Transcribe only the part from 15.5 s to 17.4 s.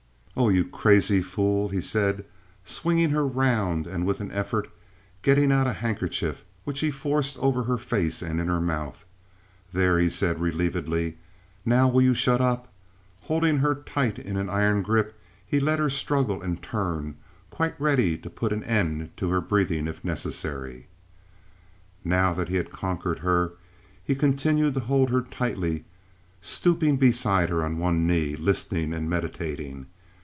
let her struggle and turn,